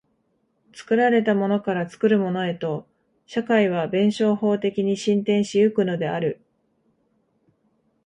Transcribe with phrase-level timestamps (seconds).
[0.73, 2.87] 作られたものから作るものへと、
[3.27, 6.41] 社会は弁証法的に進展し行くのである。